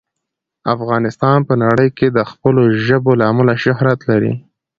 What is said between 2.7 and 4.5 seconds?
ژبو له امله شهرت لري.